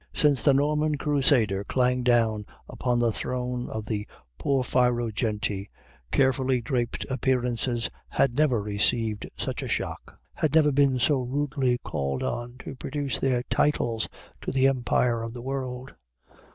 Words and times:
Since 0.15 0.43
the 0.43 0.55
Norman 0.55 0.97
crusader 0.97 1.63
clanged 1.63 2.05
down 2.05 2.47
upon 2.67 2.97
the 2.97 3.11
throne 3.11 3.69
of 3.69 3.85
the 3.85 4.07
porphyrogeniti, 4.39 5.69
carefully 6.11 6.59
draped 6.59 7.05
appearances 7.07 7.91
had 8.09 8.33
never 8.35 8.63
received 8.63 9.29
such 9.37 9.61
a 9.61 9.67
shock, 9.67 10.17
had 10.33 10.55
never 10.55 10.71
been 10.71 10.97
so 10.97 11.21
rudely 11.21 11.77
called 11.83 12.23
on 12.23 12.57
to 12.63 12.73
produce 12.73 13.19
their 13.19 13.43
titles 13.43 14.09
to 14.41 14.51
the 14.51 14.67
empire 14.67 15.21
of 15.21 15.35
the 15.35 15.41
world. 15.43 15.93